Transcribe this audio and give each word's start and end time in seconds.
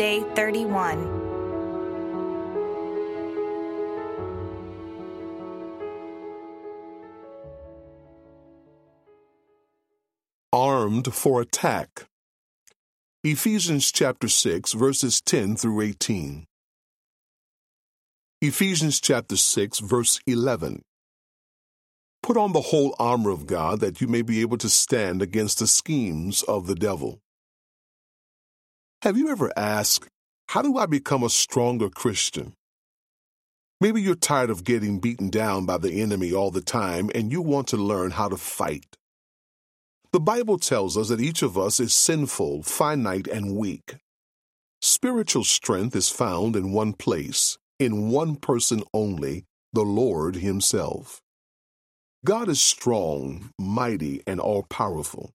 Day 0.00 0.22
31. 0.34 0.96
Armed 10.54 11.12
for 11.12 11.42
attack. 11.42 12.06
Ephesians 13.22 13.92
chapter 13.92 14.28
6, 14.28 14.72
verses 14.72 15.20
10 15.20 15.56
through 15.56 15.82
18. 15.82 16.46
Ephesians 18.40 19.02
chapter 19.02 19.36
6, 19.36 19.80
verse 19.80 20.18
11. 20.26 20.80
Put 22.22 22.38
on 22.38 22.54
the 22.54 22.62
whole 22.62 22.96
armor 22.98 23.28
of 23.28 23.46
God 23.46 23.80
that 23.80 24.00
you 24.00 24.08
may 24.08 24.22
be 24.22 24.40
able 24.40 24.56
to 24.56 24.70
stand 24.70 25.20
against 25.20 25.58
the 25.58 25.66
schemes 25.66 26.42
of 26.44 26.66
the 26.66 26.74
devil. 26.74 27.20
Have 29.02 29.16
you 29.16 29.30
ever 29.30 29.50
asked, 29.56 30.06
How 30.50 30.60
do 30.60 30.76
I 30.76 30.84
become 30.84 31.22
a 31.22 31.30
stronger 31.30 31.88
Christian? 31.88 32.52
Maybe 33.80 34.02
you're 34.02 34.14
tired 34.14 34.50
of 34.50 34.62
getting 34.62 34.98
beaten 34.98 35.30
down 35.30 35.64
by 35.64 35.78
the 35.78 36.02
enemy 36.02 36.34
all 36.34 36.50
the 36.50 36.60
time 36.60 37.10
and 37.14 37.32
you 37.32 37.40
want 37.40 37.66
to 37.68 37.78
learn 37.78 38.10
how 38.10 38.28
to 38.28 38.36
fight. 38.36 38.98
The 40.12 40.20
Bible 40.20 40.58
tells 40.58 40.98
us 40.98 41.08
that 41.08 41.18
each 41.18 41.40
of 41.40 41.56
us 41.56 41.80
is 41.80 41.94
sinful, 41.94 42.64
finite, 42.64 43.26
and 43.26 43.56
weak. 43.56 43.96
Spiritual 44.82 45.44
strength 45.44 45.96
is 45.96 46.10
found 46.10 46.54
in 46.54 46.72
one 46.72 46.92
place, 46.92 47.56
in 47.78 48.10
one 48.10 48.36
person 48.36 48.82
only, 48.92 49.46
the 49.72 49.80
Lord 49.80 50.36
Himself. 50.36 51.22
God 52.26 52.50
is 52.50 52.60
strong, 52.60 53.48
mighty, 53.58 54.22
and 54.26 54.40
all 54.40 54.64
powerful. 54.64 55.32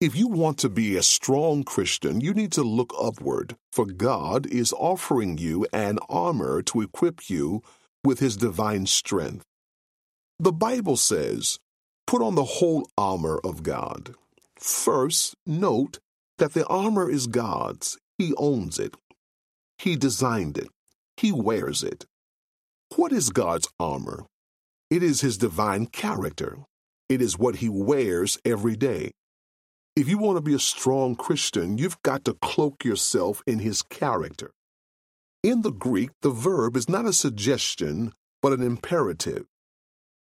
If 0.00 0.14
you 0.14 0.28
want 0.28 0.58
to 0.58 0.68
be 0.68 0.96
a 0.96 1.02
strong 1.02 1.64
Christian, 1.64 2.20
you 2.20 2.32
need 2.32 2.52
to 2.52 2.62
look 2.62 2.94
upward, 3.02 3.56
for 3.72 3.84
God 3.84 4.46
is 4.46 4.72
offering 4.72 5.38
you 5.38 5.66
an 5.72 5.98
armor 6.08 6.62
to 6.62 6.82
equip 6.82 7.28
you 7.28 7.62
with 8.04 8.20
His 8.20 8.36
divine 8.36 8.86
strength. 8.86 9.42
The 10.38 10.52
Bible 10.52 10.96
says, 10.96 11.58
Put 12.06 12.22
on 12.22 12.36
the 12.36 12.44
whole 12.44 12.88
armor 12.96 13.40
of 13.42 13.64
God. 13.64 14.14
First, 14.54 15.34
note 15.44 15.98
that 16.38 16.54
the 16.54 16.64
armor 16.68 17.10
is 17.10 17.26
God's. 17.26 17.98
He 18.18 18.32
owns 18.36 18.78
it. 18.78 18.94
He 19.78 19.96
designed 19.96 20.58
it. 20.58 20.68
He 21.16 21.32
wears 21.32 21.82
it. 21.82 22.06
What 22.94 23.10
is 23.10 23.30
God's 23.30 23.66
armor? 23.80 24.26
It 24.90 25.02
is 25.02 25.22
His 25.22 25.38
divine 25.38 25.86
character. 25.86 26.58
It 27.08 27.20
is 27.20 27.36
what 27.36 27.56
He 27.56 27.68
wears 27.68 28.38
every 28.44 28.76
day. 28.76 29.10
If 29.98 30.08
you 30.08 30.16
want 30.16 30.36
to 30.36 30.40
be 30.40 30.54
a 30.54 30.60
strong 30.60 31.16
Christian, 31.16 31.76
you've 31.76 32.00
got 32.02 32.24
to 32.26 32.34
cloak 32.34 32.84
yourself 32.84 33.42
in 33.48 33.58
His 33.58 33.82
character. 33.82 34.52
In 35.42 35.62
the 35.62 35.72
Greek, 35.72 36.10
the 36.22 36.30
verb 36.30 36.76
is 36.76 36.88
not 36.88 37.04
a 37.04 37.12
suggestion, 37.12 38.12
but 38.40 38.52
an 38.52 38.62
imperative. 38.62 39.46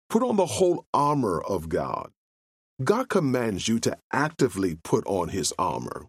Put 0.09 0.23
on 0.23 0.37
the 0.37 0.45
whole 0.45 0.85
armor 0.93 1.41
of 1.41 1.67
God. 1.67 2.11
God 2.85 3.09
commands 3.09 3.67
you 3.67 3.79
to 3.79 3.97
actively 4.13 4.77
put 4.81 5.05
on 5.07 5.27
his 5.27 5.51
armor. 5.59 6.07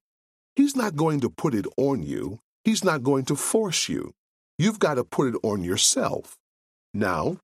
He's 0.54 0.76
not 0.76 0.94
going 0.94 1.18
to 1.22 1.28
put 1.28 1.52
it 1.52 1.66
on 1.76 2.04
you, 2.04 2.38
he's 2.62 2.84
not 2.84 3.02
going 3.02 3.24
to 3.24 3.34
force 3.34 3.88
you. 3.88 4.12
You've 4.60 4.78
got 4.78 4.94
to 4.94 5.02
put 5.02 5.34
it 5.34 5.40
on 5.42 5.64
yourself. 5.64 6.36
Now, 6.94 7.38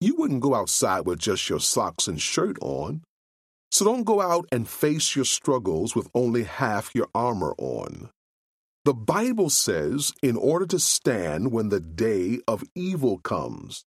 you 0.00 0.16
wouldn't 0.16 0.40
go 0.40 0.56
outside 0.56 1.06
with 1.06 1.20
just 1.20 1.48
your 1.48 1.60
socks 1.60 2.08
and 2.08 2.20
shirt 2.20 2.58
on. 2.60 3.02
So 3.76 3.84
don't 3.84 4.04
go 4.04 4.22
out 4.22 4.48
and 4.50 4.66
face 4.66 5.14
your 5.14 5.26
struggles 5.26 5.94
with 5.94 6.08
only 6.14 6.44
half 6.44 6.94
your 6.94 7.08
armor 7.14 7.54
on. 7.58 8.08
The 8.86 8.94
Bible 8.94 9.50
says, 9.50 10.14
in 10.22 10.34
order 10.34 10.64
to 10.68 10.78
stand 10.78 11.52
when 11.52 11.68
the 11.68 11.78
day 11.78 12.38
of 12.48 12.64
evil 12.74 13.18
comes, 13.18 13.84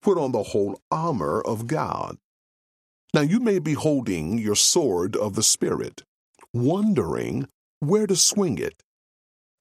put 0.00 0.16
on 0.16 0.30
the 0.30 0.44
whole 0.44 0.78
armor 0.92 1.40
of 1.40 1.66
God. 1.66 2.18
Now 3.12 3.22
you 3.22 3.40
may 3.40 3.58
be 3.58 3.72
holding 3.72 4.38
your 4.38 4.54
sword 4.54 5.16
of 5.16 5.34
the 5.34 5.42
Spirit, 5.42 6.04
wondering 6.54 7.48
where 7.80 8.06
to 8.06 8.14
swing 8.14 8.58
it. 8.58 8.80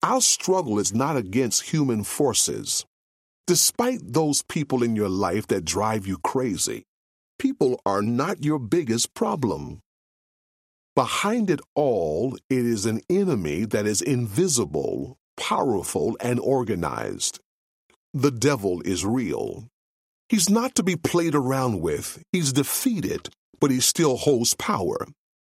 Our 0.04 0.22
struggle 0.22 0.78
is 0.78 0.94
not 0.94 1.18
against 1.18 1.72
human 1.72 2.04
forces. 2.04 2.86
Despite 3.48 4.14
those 4.14 4.44
people 4.44 4.84
in 4.84 4.96
your 4.96 5.10
life 5.10 5.48
that 5.48 5.66
drive 5.66 6.06
you 6.06 6.20
crazy, 6.20 6.84
people 7.42 7.82
are 7.88 8.04
not 8.04 8.46
your 8.46 8.60
biggest 8.60 9.16
problem. 9.16 9.82
Behind 10.96 11.50
it 11.50 11.60
all, 11.74 12.38
it 12.52 12.66
is 12.76 12.86
an 12.86 13.02
enemy 13.10 13.66
that 13.66 13.88
is 13.88 14.00
invisible, 14.00 15.18
powerful, 15.38 16.16
and 16.20 16.40
organized. 16.40 17.40
The 18.14 18.30
devil 18.30 18.82
is 18.82 19.04
real. 19.04 19.66
He's 20.30 20.52
not 20.52 20.76
to 20.76 20.84
be 20.84 20.96
played 20.96 21.34
around 21.34 21.82
with. 21.82 22.22
He's 22.32 22.54
defeated, 22.54 23.30
but 23.60 23.72
he 23.72 23.80
still 23.80 24.18
holds 24.18 24.54
power. 24.54 25.08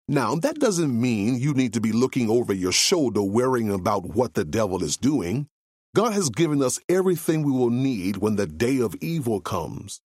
Now, 0.08 0.36
that 0.36 0.58
doesn't 0.58 0.98
mean 0.98 1.38
you 1.38 1.52
need 1.52 1.74
to 1.74 1.82
be 1.82 1.92
looking 1.92 2.30
over 2.30 2.54
your 2.54 2.72
shoulder 2.72 3.22
worrying 3.22 3.70
about 3.70 4.06
what 4.06 4.32
the 4.32 4.46
devil 4.46 4.82
is 4.82 4.96
doing. 4.96 5.48
God 5.94 6.14
has 6.14 6.30
given 6.30 6.62
us 6.62 6.80
everything 6.88 7.42
we 7.42 7.52
will 7.52 7.68
need 7.68 8.16
when 8.16 8.36
the 8.36 8.46
day 8.46 8.78
of 8.78 8.96
evil 9.02 9.42
comes. 9.42 10.00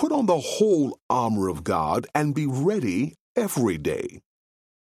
Put 0.00 0.12
on 0.12 0.24
the 0.24 0.40
whole 0.40 0.98
armor 1.10 1.48
of 1.48 1.62
God 1.62 2.06
and 2.14 2.34
be 2.34 2.46
ready 2.46 3.16
every 3.36 3.76
day. 3.76 4.22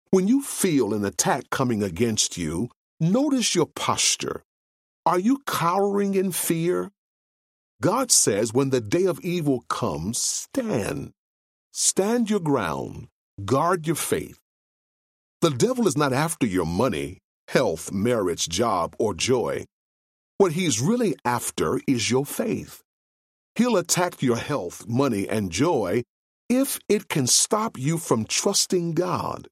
When 0.10 0.28
you 0.28 0.42
feel 0.42 0.96
an 0.96 1.06
attack 1.06 1.52
coming 1.52 1.84
against 1.84 2.40
you, 2.40 2.70
notice 3.00 3.54
your 3.54 3.68
posture. 3.68 4.42
Are 5.06 5.20
you 5.20 5.44
cowering 5.46 6.16
in 6.16 6.32
fear? 6.32 6.90
God 7.84 8.10
says 8.12 8.52
when 8.52 8.72
the 8.72 8.82
day 8.82 9.06
of 9.06 9.20
evil 9.20 9.64
comes, 9.70 10.20
stand. 10.20 11.12
Stand 11.72 12.32
your 12.32 12.40
ground. 12.40 13.08
Guard 13.46 13.86
your 13.86 13.96
faith. 13.96 14.40
The 15.42 15.52
devil 15.52 15.88
is 15.88 15.96
not 15.96 16.14
after 16.14 16.48
your 16.48 16.66
money, 16.66 17.20
health, 17.50 17.92
marriage, 17.92 18.50
job, 18.50 18.96
or 18.98 19.14
joy. 19.14 19.66
What 20.40 20.54
he's 20.54 20.82
really 20.82 21.16
after 21.24 21.80
is 21.88 22.10
your 22.10 22.26
faith. 22.26 22.82
He'll 23.56 23.78
attack 23.78 24.22
your 24.22 24.36
health, 24.36 24.86
money, 24.88 25.30
and 25.30 25.52
joy 25.52 26.04
if 26.50 26.80
it 26.90 27.08
can 27.08 27.26
stop 27.26 27.78
you 27.78 27.98
from 27.98 28.26
trusting 28.26 28.94
God. 28.94 29.48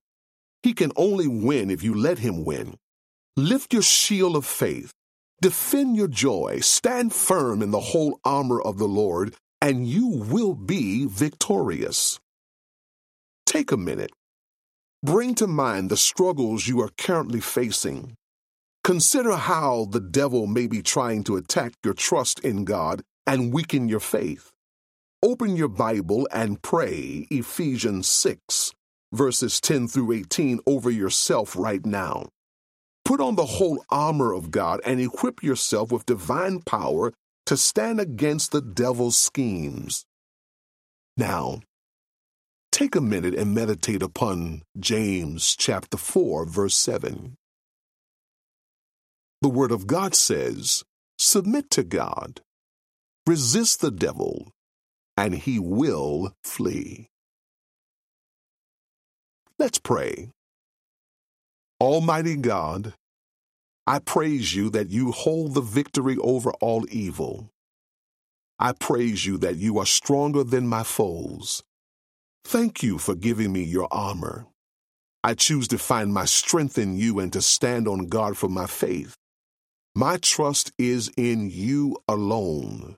He 0.62 0.74
can 0.74 0.92
only 0.96 1.28
win 1.28 1.72
if 1.72 1.84
you 1.84 1.94
let 1.94 2.20
him 2.20 2.44
win. 2.44 2.78
Lift 3.38 3.74
your 3.74 3.82
shield 3.82 4.36
of 4.36 4.46
faith. 4.46 4.92
Defend 5.42 5.96
your 5.96 6.08
joy, 6.08 6.60
stand 6.62 7.14
firm 7.14 7.62
in 7.62 7.72
the 7.72 7.80
whole 7.80 8.20
armor 8.24 8.62
of 8.62 8.78
the 8.78 8.88
Lord, 8.88 9.36
and 9.62 9.88
you 9.88 10.08
will 10.08 10.54
be 10.54 11.06
victorious. 11.06 12.20
Take 13.46 13.72
a 13.72 13.78
minute. 13.78 14.12
Bring 15.02 15.36
to 15.36 15.48
mind 15.48 15.90
the 15.90 15.98
struggles 15.98 16.68
you 16.68 16.82
are 16.82 16.92
currently 16.98 17.42
facing. 17.42 18.16
Consider 18.84 19.36
how 19.36 19.88
the 19.90 20.00
devil 20.00 20.48
may 20.48 20.68
be 20.68 20.82
trying 20.82 21.24
to 21.26 21.38
attack 21.38 21.74
your 21.84 21.94
trust 21.94 22.40
in 22.40 22.64
God 22.64 23.02
and 23.26 23.54
weaken 23.54 23.88
your 23.88 24.00
faith. 24.00 24.52
Open 25.24 25.56
your 25.56 25.70
Bible 25.70 26.28
and 26.32 26.62
pray 26.62 27.28
Ephesians 27.30 28.08
6, 28.08 28.74
verses 29.14 29.62
10 29.62 29.88
through 29.88 30.12
18 30.12 30.60
over 30.66 30.90
yourself 30.90 31.56
right 31.56 31.86
now. 31.86 32.28
Put 33.06 33.22
on 33.22 33.36
the 33.36 33.46
whole 33.46 33.84
armor 33.90 34.34
of 34.34 34.52
God 34.52 34.82
and 34.86 35.00
equip 35.00 35.44
yourself 35.44 35.92
with 35.92 36.06
divine 36.06 36.62
power 36.62 37.14
to 37.46 37.58
stand 37.58 38.00
against 38.00 38.52
the 38.52 38.62
devil's 38.62 39.18
schemes. 39.18 40.06
Now, 41.18 41.62
take 42.72 42.96
a 42.96 43.02
minute 43.02 43.36
and 43.36 43.54
meditate 43.54 44.02
upon 44.02 44.64
James 44.80 45.56
chapter 45.56 45.98
4, 45.98 46.46
verse 46.46 46.76
7. 46.76 47.36
The 49.42 49.50
Word 49.50 49.72
of 49.72 49.88
God 49.88 50.16
says, 50.16 50.84
Submit 51.18 51.70
to 51.72 51.84
God, 51.84 52.42
resist 53.26 53.82
the 53.82 53.92
devil, 53.92 54.52
and 55.16 55.34
he 55.34 55.60
will 55.60 56.34
flee. 56.44 57.10
Let's 59.58 59.80
pray. 59.80 60.30
Almighty 61.80 62.36
God, 62.36 62.94
I 63.86 64.00
praise 64.00 64.56
you 64.56 64.70
that 64.72 64.90
you 64.90 65.12
hold 65.12 65.54
the 65.54 65.62
victory 65.62 66.18
over 66.18 66.52
all 66.62 66.86
evil. 66.90 67.50
I 68.60 68.72
praise 68.72 69.26
you 69.26 69.38
that 69.40 69.58
you 69.58 69.78
are 69.80 69.86
stronger 69.86 70.44
than 70.44 70.68
my 70.68 70.84
foes. 70.84 71.64
Thank 72.46 72.84
you 72.84 72.98
for 72.98 73.16
giving 73.16 73.52
me 73.52 73.64
your 73.64 73.88
armor. 73.92 74.48
I 75.24 75.34
choose 75.34 75.68
to 75.70 75.78
find 75.78 76.14
my 76.14 76.26
strength 76.26 76.78
in 76.78 76.98
you 76.98 77.20
and 77.20 77.32
to 77.34 77.42
stand 77.42 77.88
on 77.88 78.08
guard 78.08 78.38
for 78.38 78.50
my 78.50 78.66
faith. 78.66 79.16
My 79.96 80.18
trust 80.18 80.72
is 80.78 81.12
in 81.16 81.50
you 81.50 81.98
alone. 82.08 82.98